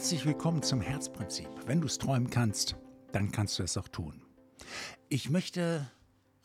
[0.00, 1.50] Herzlich willkommen zum Herzprinzip.
[1.66, 2.74] Wenn du es träumen kannst,
[3.12, 4.22] dann kannst du es auch tun.
[5.10, 5.90] Ich möchte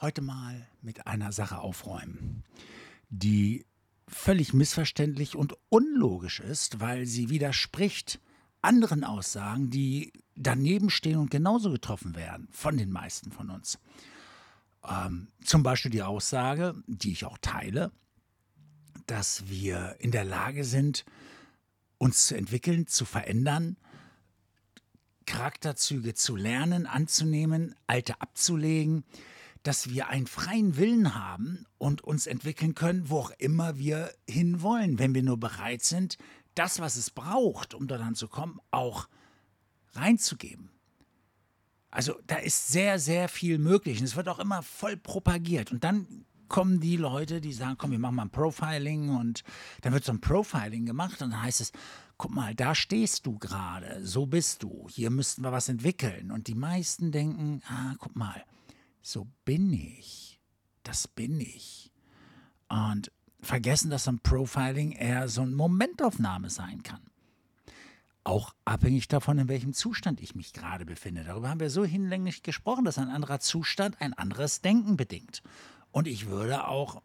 [0.01, 2.43] heute mal mit einer Sache aufräumen,
[3.07, 3.65] die
[4.09, 8.19] völlig missverständlich und unlogisch ist, weil sie widerspricht
[8.61, 13.79] anderen Aussagen, die daneben stehen und genauso getroffen werden von den meisten von uns.
[14.85, 17.93] Ähm, zum Beispiel die Aussage, die ich auch teile,
[19.07, 21.05] dass wir in der Lage sind,
[21.97, 23.77] uns zu entwickeln, zu verändern,
[25.25, 29.03] Charakterzüge zu lernen, anzunehmen, alte abzulegen,
[29.63, 34.99] dass wir einen freien Willen haben und uns entwickeln können, wo auch immer wir hinwollen,
[34.99, 36.17] wenn wir nur bereit sind,
[36.53, 39.07] das, was es braucht, um daran zu kommen, auch
[39.93, 40.69] reinzugeben.
[41.89, 45.71] Also da ist sehr, sehr viel möglich und es wird auch immer voll propagiert.
[45.71, 46.25] Und dann
[46.55, 49.43] kommen die Leute, die sagen, komm, wir machen mal ein Profiling und
[49.81, 51.73] dann wird so ein Profiling gemacht und dann heißt es,
[52.17, 56.31] guck mal, da stehst du gerade, so bist du, hier müssten wir was entwickeln.
[56.31, 58.41] Und die meisten denken, ah, guck mal,
[59.01, 60.39] so bin ich,
[60.83, 61.91] das bin ich.
[62.69, 63.11] Und
[63.41, 67.01] vergessen, dass so ein Profiling eher so eine Momentaufnahme sein kann.
[68.23, 71.25] Auch abhängig davon, in welchem Zustand ich mich gerade befinde.
[71.25, 75.43] Darüber haben wir so hinlänglich gesprochen, dass ein anderer Zustand ein anderes Denken bedingt.
[75.95, 77.01] Und ich würde auch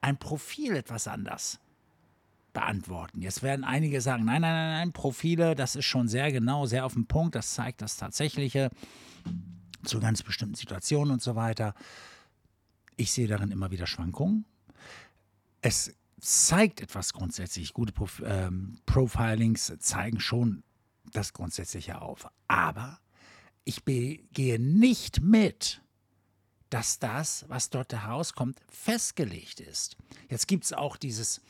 [0.00, 1.60] ein Profil etwas anders
[2.52, 3.22] beantworten.
[3.22, 6.84] Jetzt werden einige sagen, nein, nein, nein, nein, Profile, das ist schon sehr genau, sehr
[6.84, 8.70] auf den Punkt, das zeigt das Tatsächliche
[9.84, 11.76] zu ganz bestimmten Situationen und so weiter.
[12.96, 14.44] Ich sehe darin immer wieder Schwankungen.
[15.60, 17.72] Es zeigt etwas grundsätzlich.
[17.72, 20.64] Gute Prof ähm, Profilings zeigen schon
[21.12, 22.28] das Grundsätzliche auf.
[22.48, 22.98] Aber
[23.62, 25.81] ich gehe nicht mit,
[26.72, 29.96] dass das, was dort herauskommt, festgelegt ist.
[30.30, 31.42] Jetzt gibt es auch dieses,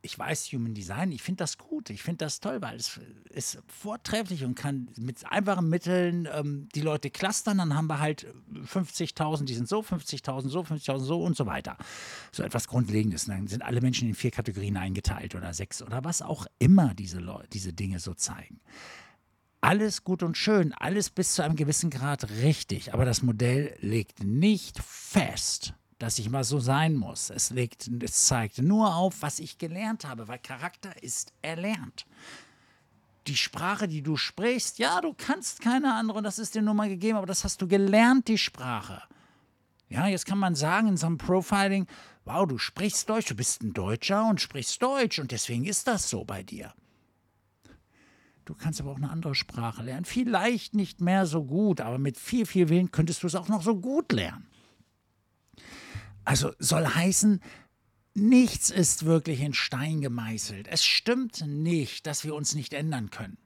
[0.00, 2.98] ich weiß Human Design, ich finde das gut, ich finde das toll, weil es
[3.28, 8.26] ist vortrefflich und kann mit einfachen Mitteln ähm, die Leute clustern, dann haben wir halt
[8.50, 11.76] 50.000, die sind so, 50.000 so, 50.000 so und so weiter.
[12.32, 13.26] So etwas Grundlegendes.
[13.26, 17.18] dann sind alle Menschen in vier Kategorien eingeteilt oder sechs oder was auch immer diese,
[17.18, 18.62] Leute, diese Dinge so zeigen
[19.62, 24.22] alles gut und schön, alles bis zu einem gewissen Grad richtig, aber das Modell legt
[24.22, 27.30] nicht fest, dass ich mal so sein muss.
[27.30, 32.06] Es, legt, es zeigt nur auf, was ich gelernt habe, weil Charakter ist erlernt.
[33.28, 36.88] Die Sprache, die du sprichst, ja, du kannst keine andere, das ist dir nur mal
[36.88, 39.00] gegeben, aber das hast du gelernt, die Sprache.
[39.88, 41.86] Ja, jetzt kann man sagen in so einem Profiling,
[42.24, 46.10] wow, du sprichst Deutsch, du bist ein Deutscher und sprichst Deutsch und deswegen ist das
[46.10, 46.74] so bei dir.
[48.44, 50.04] Du kannst aber auch eine andere Sprache lernen.
[50.04, 53.62] Vielleicht nicht mehr so gut, aber mit viel, viel Willen könntest du es auch noch
[53.62, 54.46] so gut lernen.
[56.24, 57.40] Also soll heißen,
[58.14, 60.68] nichts ist wirklich in Stein gemeißelt.
[60.68, 63.38] Es stimmt nicht, dass wir uns nicht ändern können.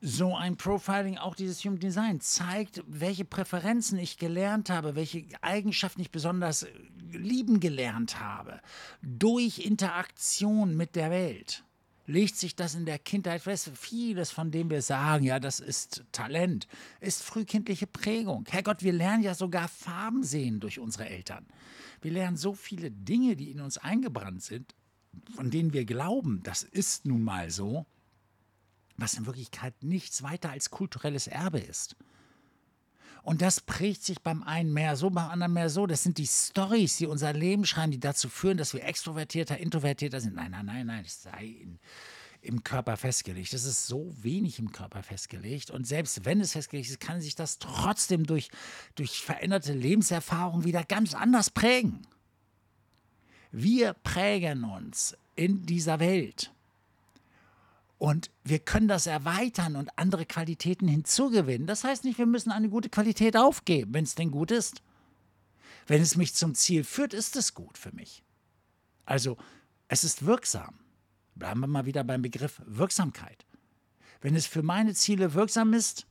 [0.00, 6.02] So ein Profiling, auch dieses Human Design, zeigt, welche Präferenzen ich gelernt habe, welche Eigenschaften
[6.02, 6.66] ich besonders
[7.10, 8.60] lieben gelernt habe,
[9.02, 11.65] durch Interaktion mit der Welt
[12.06, 13.70] legt sich das in der Kindheit fest.
[13.74, 16.68] Vieles, von dem wir sagen, ja, das ist Talent,
[17.00, 18.46] ist frühkindliche Prägung.
[18.48, 21.46] Herrgott, wir lernen ja sogar Farben sehen durch unsere Eltern.
[22.00, 24.74] Wir lernen so viele Dinge, die in uns eingebrannt sind,
[25.34, 27.86] von denen wir glauben, das ist nun mal so,
[28.96, 31.96] was in Wirklichkeit nichts weiter als kulturelles Erbe ist.
[33.26, 35.88] Und das prägt sich beim einen mehr so, beim anderen mehr so.
[35.88, 40.20] Das sind die Stories, die unser Leben schreiben, die dazu führen, dass wir extrovertierter, introvertierter
[40.20, 40.36] sind.
[40.36, 41.80] Nein, nein, nein, nein, es sei in,
[42.40, 43.52] im Körper festgelegt.
[43.52, 45.72] Das ist so wenig im Körper festgelegt.
[45.72, 48.48] Und selbst wenn es festgelegt ist, kann sich das trotzdem durch,
[48.94, 52.06] durch veränderte Lebenserfahrung wieder ganz anders prägen.
[53.50, 56.52] Wir prägen uns in dieser Welt.
[57.98, 61.66] Und wir können das erweitern und andere Qualitäten hinzugewinnen.
[61.66, 64.82] Das heißt nicht, wir müssen eine gute Qualität aufgeben, wenn es denn gut ist.
[65.86, 68.22] Wenn es mich zum Ziel führt, ist es gut für mich.
[69.04, 69.38] Also,
[69.88, 70.80] es ist wirksam.
[71.36, 73.46] Bleiben wir mal wieder beim Begriff Wirksamkeit.
[74.20, 76.06] Wenn es für meine Ziele wirksam ist,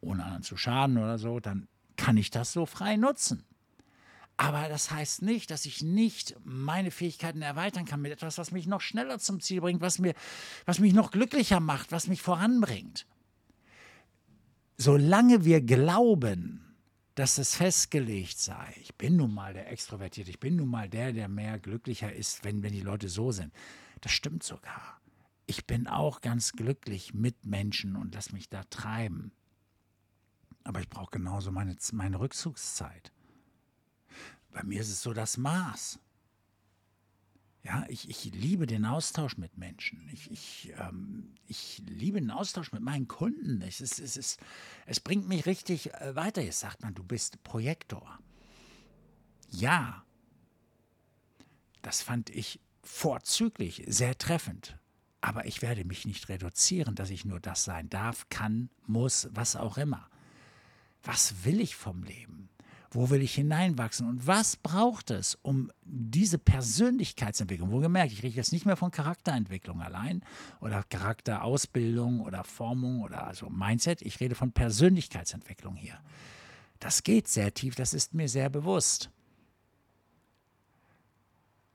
[0.00, 1.66] ohne anderen zu schaden oder so, dann
[1.96, 3.44] kann ich das so frei nutzen.
[4.36, 8.66] Aber das heißt nicht, dass ich nicht meine Fähigkeiten erweitern kann mit etwas, was mich
[8.66, 10.14] noch schneller zum Ziel bringt, was, mir,
[10.66, 13.06] was mich noch glücklicher macht, was mich voranbringt.
[14.76, 16.76] Solange wir glauben,
[17.14, 21.14] dass es festgelegt sei, ich bin nun mal der Extrovertierte, ich bin nun mal der,
[21.14, 23.54] der mehr glücklicher ist, wenn, wenn die Leute so sind.
[24.02, 25.00] Das stimmt sogar.
[25.46, 29.32] Ich bin auch ganz glücklich mit Menschen und lass mich da treiben.
[30.64, 33.12] Aber ich brauche genauso meine, meine Rückzugszeit.
[34.52, 35.98] Bei mir ist es so das Maß.
[37.66, 40.08] Ja, ich, ich liebe den Austausch mit Menschen.
[40.12, 43.60] Ich, ich, ähm, ich liebe den Austausch mit meinen Kunden.
[43.60, 44.40] Es, ist, es, ist,
[44.86, 46.42] es bringt mich richtig äh, weiter.
[46.42, 48.20] Jetzt sagt man, du bist Projektor.
[49.50, 50.04] Ja,
[51.82, 54.78] das fand ich vorzüglich, sehr treffend.
[55.20, 59.56] Aber ich werde mich nicht reduzieren, dass ich nur das sein darf, kann, muss, was
[59.56, 60.08] auch immer.
[61.02, 62.48] Was will ich vom Leben?
[62.90, 64.08] Wo will ich hineinwachsen?
[64.08, 68.90] Und was braucht es, um diese Persönlichkeitsentwicklung, wo gemerkt, ich rede jetzt nicht mehr von
[68.90, 70.22] Charakterentwicklung allein
[70.60, 75.98] oder Charakterausbildung oder Formung oder also Mindset, ich rede von Persönlichkeitsentwicklung hier.
[76.78, 79.10] Das geht sehr tief, das ist mir sehr bewusst.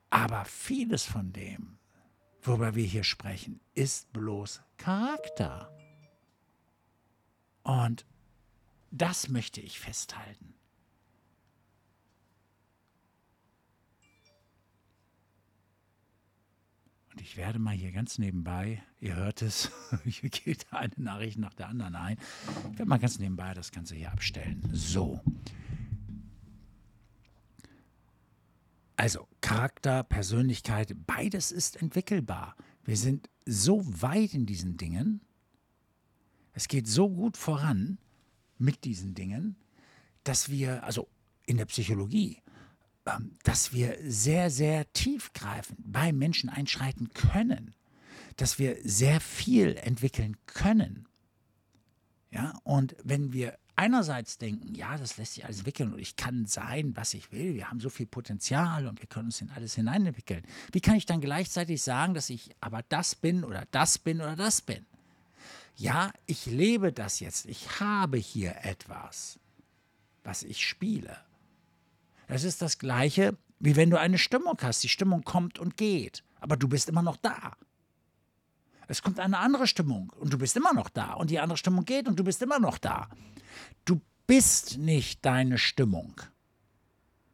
[0.10, 1.78] Aber vieles von dem,
[2.42, 5.72] worüber wir hier sprechen, ist bloß Charakter.
[7.64, 8.06] Und
[8.92, 10.54] das möchte ich festhalten.
[17.21, 19.69] Ich werde mal hier ganz nebenbei, ihr hört es,
[20.06, 22.18] hier geht eine Nachricht nach der anderen ein.
[22.71, 24.68] Ich werde mal ganz nebenbei das Ganze hier abstellen.
[24.73, 25.21] So.
[28.95, 32.56] Also Charakter, Persönlichkeit, beides ist entwickelbar.
[32.85, 35.21] Wir sind so weit in diesen Dingen.
[36.53, 38.00] Es geht so gut voran
[38.57, 39.57] mit diesen Dingen,
[40.23, 41.07] dass wir, also
[41.45, 42.41] in der Psychologie,
[43.44, 47.74] dass wir sehr, sehr tiefgreifend bei Menschen einschreiten können,
[48.38, 51.07] dass wir sehr viel entwickeln können.
[52.31, 56.45] Ja, und wenn wir einerseits denken, ja, das lässt sich alles entwickeln und ich kann
[56.45, 59.75] sein, was ich will, wir haben so viel Potenzial und wir können uns in alles
[59.75, 60.44] hineinentwickeln.
[60.71, 64.36] Wie kann ich dann gleichzeitig sagen, dass ich aber das bin oder das bin oder
[64.36, 64.86] das bin?
[65.75, 69.39] Ja, ich lebe das jetzt, ich habe hier etwas,
[70.24, 71.18] was ich spiele.
[72.31, 74.81] Das ist das gleiche, wie wenn du eine Stimmung hast.
[74.86, 77.57] Die Stimmung kommt und geht, aber du bist immer noch da.
[78.88, 81.16] Es kommt eine andere Stimmung und du bist immer noch da.
[81.16, 83.10] Und die andere Stimmung geht und du bist immer noch da.
[83.83, 86.22] Du bist nicht deine Stimmung.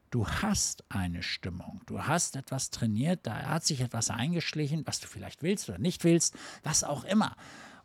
[0.09, 1.81] Du hast eine Stimmung.
[1.85, 6.05] Du hast etwas trainiert, da hat sich etwas eingeschlichen, was du vielleicht willst oder nicht
[6.05, 7.35] willst, was auch immer.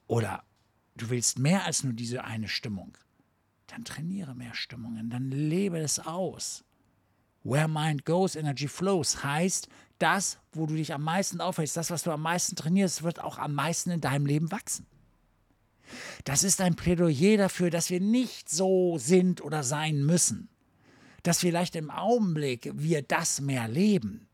[0.07, 0.45] Oder
[0.97, 2.97] du willst mehr als nur diese eine Stimmung.
[3.67, 6.65] Dann trainiere mehr Stimmungen, dann lebe es aus.
[7.45, 9.69] Where mind goes, energy flows heißt,
[9.99, 13.39] das, wo du dich am meisten aufhältst, das, was du am meisten trainierst, wird auch
[13.39, 14.87] am meisten in deinem Leben wachsen.
[16.25, 20.49] Das ist ein Plädoyer dafür, dass wir nicht so sind oder sein müssen.
[21.23, 24.29] Dass vielleicht im Augenblick wir das mehr leben.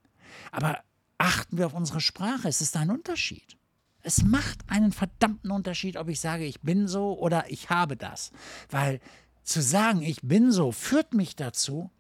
[0.52, 0.78] Aber
[1.18, 3.56] achten wir auf unsere Sprache, es ist ein Unterschied.
[4.02, 8.30] Es macht einen verdammten Unterschied, ob ich sage, ich bin so oder ich habe das.
[8.70, 9.00] Weil
[9.42, 11.90] zu sagen, ich bin so, führt mich dazu,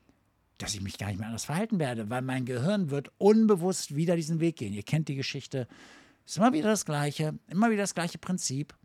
[0.58, 4.16] dass ich mich gar nicht mehr anders verhalten werde, weil mein Gehirn wird unbewusst wieder
[4.16, 4.74] diesen Weg gehen.
[4.74, 5.68] Ihr kennt die Geschichte.
[6.26, 8.76] Es ist immer wieder das Gleiche, immer wieder das gleiche Prinzip.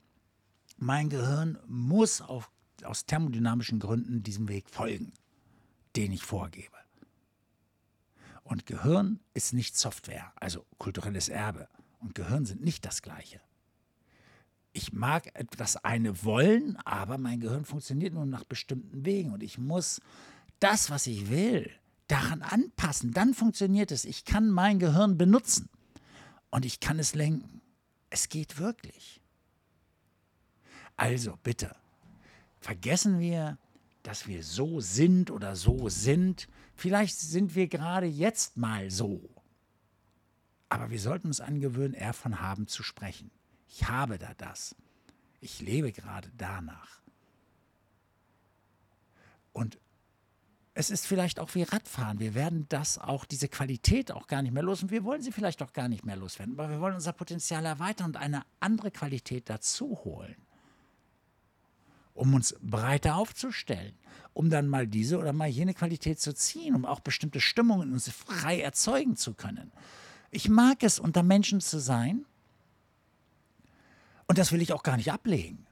[0.77, 2.51] Mein Gehirn muss auf,
[2.83, 5.13] aus thermodynamischen Gründen diesem Weg folgen,
[5.95, 6.77] den ich vorgebe.
[8.43, 11.67] Und Gehirn ist nicht Software, also kulturelles Erbe.
[11.99, 13.41] Und Gehirn sind nicht das Gleiche.
[14.73, 19.57] Ich mag etwas eine wollen, aber mein Gehirn funktioniert nur nach bestimmten Wegen und ich
[19.57, 20.01] muss
[20.63, 21.69] das, was ich will,
[22.07, 23.11] daran anpassen.
[23.11, 24.05] Dann funktioniert es.
[24.05, 25.69] Ich kann mein Gehirn benutzen
[26.51, 27.61] und ich kann es lenken.
[28.09, 29.19] Es geht wirklich.
[30.95, 31.75] Also bitte,
[32.59, 33.57] vergessen wir,
[34.03, 36.47] dass wir so sind oder so sind.
[36.75, 39.29] Vielleicht sind wir gerade jetzt mal so.
[40.69, 43.31] Aber wir sollten uns angewöhnen, eher von haben zu sprechen.
[43.67, 44.75] Ich habe da das.
[45.41, 47.01] Ich lebe gerade danach.
[49.51, 49.77] Und
[50.83, 52.19] es ist vielleicht auch wie Radfahren.
[52.19, 55.31] Wir werden das auch, diese Qualität auch gar nicht mehr los und wir wollen sie
[55.31, 56.59] vielleicht auch gar nicht mehr loswerden.
[56.59, 60.35] Aber wir wollen unser Potenzial erweitern und eine andere Qualität dazu holen,
[62.13, 63.93] um uns breiter aufzustellen,
[64.33, 67.93] um dann mal diese oder mal jene Qualität zu ziehen, um auch bestimmte Stimmungen in
[67.93, 69.71] uns frei erzeugen zu können.
[70.31, 72.25] Ich mag es, unter Menschen zu sein
[74.27, 75.65] und das will ich auch gar nicht ablegen.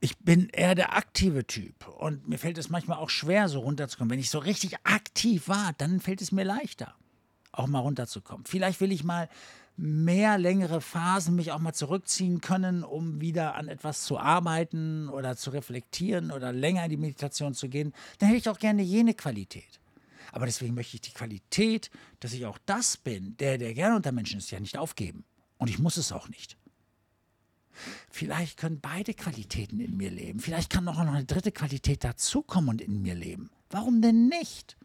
[0.00, 4.10] Ich bin eher der aktive Typ und mir fällt es manchmal auch schwer, so runterzukommen.
[4.10, 6.94] Wenn ich so richtig aktiv war, dann fällt es mir leichter,
[7.52, 8.46] auch mal runterzukommen.
[8.46, 9.28] Vielleicht will ich mal
[9.76, 15.36] mehr längere Phasen mich auch mal zurückziehen können, um wieder an etwas zu arbeiten oder
[15.36, 17.92] zu reflektieren oder länger in die Meditation zu gehen.
[18.18, 19.80] Dann hätte ich auch gerne jene Qualität.
[20.32, 21.90] Aber deswegen möchte ich die Qualität,
[22.20, 25.24] dass ich auch das bin, der, der gerne unter Menschen ist, ja nicht aufgeben.
[25.58, 26.56] Und ich muss es auch nicht.
[28.10, 30.40] Vielleicht können beide Qualitäten in mir leben.
[30.40, 33.50] Vielleicht kann noch eine dritte Qualität dazukommen und in mir leben.
[33.70, 34.76] Warum denn nicht?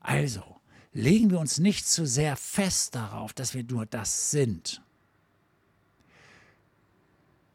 [0.00, 0.60] Also,
[0.92, 4.82] legen wir uns nicht zu sehr fest darauf, dass wir nur das sind.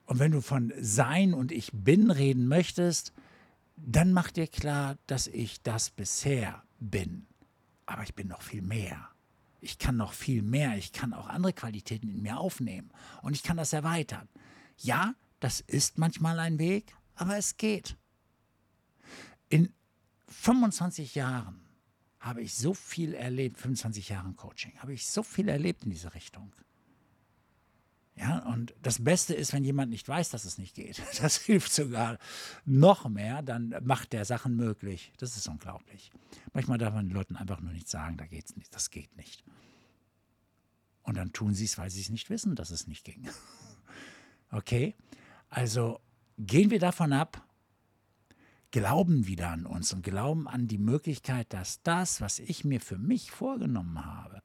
[0.06, 3.14] Und wenn du von Sein und Ich bin reden möchtest,
[3.78, 7.28] dann mach dir klar, dass ich das bisher bin.
[7.86, 9.11] Aber ich bin noch viel mehr.
[9.62, 10.76] Ich kann noch viel mehr.
[10.76, 12.92] Ich kann auch andere Qualitäten in mir aufnehmen.
[13.22, 14.28] Und ich kann das erweitern.
[14.78, 17.96] Ja, das ist manchmal ein Weg, aber es geht.
[19.50, 19.72] In
[20.28, 21.62] 25 Jahren
[22.20, 26.14] habe ich so viel erlebt, 25 Jahren Coaching, habe ich so viel erlebt in diese
[26.14, 26.54] Richtung.
[28.62, 31.02] Und das Beste ist, wenn jemand nicht weiß, dass es nicht geht.
[31.20, 32.20] Das hilft sogar
[32.64, 35.12] noch mehr, dann macht der Sachen möglich.
[35.18, 36.12] Das ist unglaublich.
[36.54, 39.44] Manchmal darf man den Leuten einfach nur nicht sagen, da geht's nicht, das geht nicht.
[41.02, 43.28] Und dann tun sie es, weil sie es nicht wissen, dass es nicht ging.
[44.54, 44.96] Okay?
[45.50, 46.02] Also
[46.38, 47.48] gehen wir davon ab,
[48.72, 52.98] glauben wieder an uns und glauben an die Möglichkeit, dass das, was ich mir für
[52.98, 54.42] mich vorgenommen habe,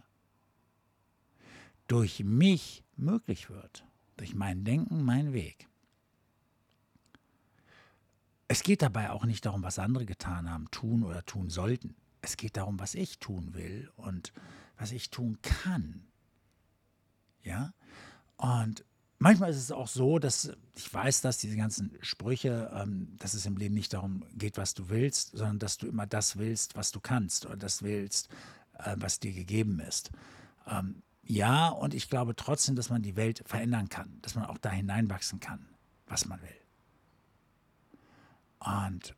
[1.88, 3.84] durch mich möglich wird.
[4.16, 5.68] Durch mein Denken, mein Weg.
[8.48, 11.96] Es geht dabei auch nicht darum, was andere getan haben, tun oder tun sollten.
[12.20, 14.32] Es geht darum, was ich tun will und
[14.78, 16.06] was ich tun kann.
[17.42, 17.72] Ja?
[18.36, 18.84] Und
[19.18, 23.46] manchmal ist es auch so, dass ich weiß, dass diese ganzen Sprüche, ähm, dass es
[23.46, 26.92] im Leben nicht darum geht, was du willst, sondern dass du immer das willst, was
[26.92, 28.28] du kannst oder das willst,
[28.78, 30.10] äh, was dir gegeben ist.
[30.66, 34.58] Ähm, ja, und ich glaube trotzdem, dass man die Welt verändern kann, dass man auch
[34.58, 35.66] da hineinwachsen kann,
[36.06, 36.48] was man will.
[38.60, 39.14] Und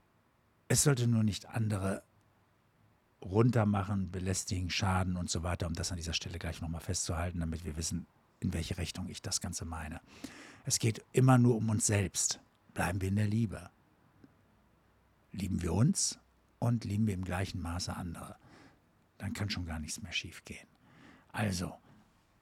[0.68, 2.02] es sollte nur nicht andere
[3.22, 7.64] runtermachen, belästigen, schaden und so weiter, um das an dieser Stelle gleich nochmal festzuhalten, damit
[7.64, 8.06] wir wissen,
[8.40, 10.00] in welche Richtung ich das Ganze meine.
[10.64, 12.40] Es geht immer nur um uns selbst.
[12.74, 13.70] Bleiben wir in der Liebe.
[15.32, 16.18] Lieben wir uns
[16.58, 18.36] und lieben wir im gleichen Maße andere.
[19.18, 20.68] Dann kann schon gar nichts mehr schiefgehen.
[21.32, 21.76] Also,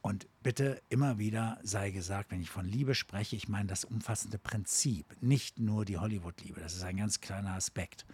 [0.07, 4.39] und bitte immer wieder sei gesagt, wenn ich von Liebe spreche, ich meine das umfassende
[4.39, 6.61] Prinzip, nicht nur die Hollywood-Liebe.
[6.61, 8.07] Das ist ein ganz kleiner Aspekt.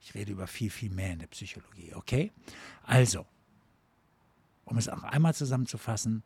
[0.00, 2.30] Ich rede über viel, viel mehr in der Psychologie, okay?
[2.84, 3.26] Also,
[4.64, 6.22] um es auch einmal zusammenzufassen,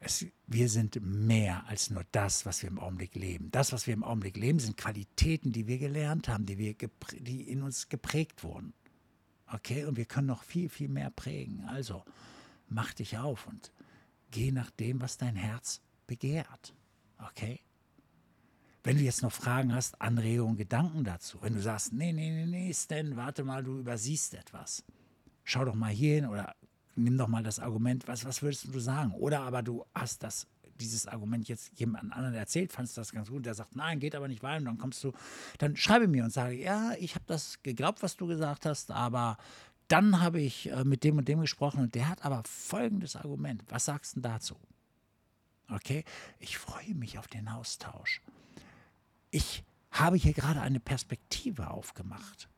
[0.00, 3.52] es, wir sind mehr als nur das, was wir im Augenblick leben.
[3.52, 6.74] Das, was wir im Augenblick leben, sind Qualitäten, die wir gelernt haben, die, wir
[7.20, 8.72] die in uns geprägt wurden.
[9.46, 9.84] Okay?
[9.84, 11.66] Und wir können noch viel, viel mehr prägen.
[11.68, 12.02] Also,
[12.68, 13.70] mach dich auf und
[14.32, 16.74] Geh nach dem, was dein Herz begehrt.
[17.18, 17.60] Okay?
[18.82, 22.46] Wenn du jetzt noch Fragen hast, Anregungen, Gedanken dazu, wenn du sagst, nee, nee, nee,
[22.46, 24.82] nee, Stan, warte mal, du übersiehst etwas.
[25.44, 26.56] Schau doch mal hier hin oder
[26.96, 29.12] nimm doch mal das Argument, was, was würdest du sagen?
[29.12, 30.46] Oder aber du hast das,
[30.80, 34.28] dieses Argument jetzt jemand anderen erzählt, fandest das ganz gut, der sagt, nein, geht aber
[34.28, 35.12] nicht weiter, und dann kommst du,
[35.58, 39.36] dann schreibe mir und sage, ja, ich habe das geglaubt, was du gesagt hast, aber
[39.92, 43.62] dann habe ich äh, mit dem und dem gesprochen und der hat aber folgendes Argument.
[43.68, 44.56] Was sagst du dazu?
[45.70, 46.04] Okay,
[46.38, 48.22] ich freue mich auf den Austausch.
[49.30, 52.48] Ich habe hier gerade eine Perspektive aufgemacht,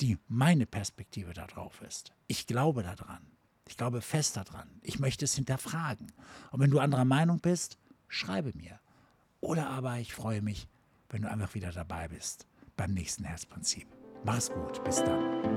[0.00, 2.12] die meine Perspektive darauf ist.
[2.26, 3.24] Ich glaube daran.
[3.68, 4.68] Ich glaube fest daran.
[4.82, 6.10] Ich möchte es hinterfragen.
[6.50, 7.78] Und wenn du anderer Meinung bist,
[8.08, 8.80] schreibe mir.
[9.40, 10.66] Oder aber ich freue mich,
[11.08, 13.86] wenn du einfach wieder dabei bist beim nächsten Herzprinzip.
[14.24, 14.82] Mach's gut.
[14.84, 15.49] Bis dann.